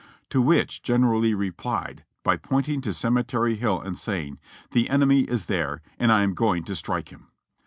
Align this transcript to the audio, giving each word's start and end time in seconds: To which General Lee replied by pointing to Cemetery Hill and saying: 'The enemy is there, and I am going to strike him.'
To 0.31 0.41
which 0.41 0.81
General 0.81 1.19
Lee 1.19 1.35
replied 1.35 2.05
by 2.23 2.35
pointing 2.35 2.81
to 2.81 2.91
Cemetery 2.91 3.53
Hill 3.57 3.79
and 3.79 3.95
saying: 3.95 4.39
'The 4.71 4.89
enemy 4.89 5.25
is 5.29 5.45
there, 5.45 5.83
and 5.99 6.11
I 6.11 6.23
am 6.23 6.33
going 6.33 6.63
to 6.63 6.75
strike 6.75 7.09
him.' 7.09 7.27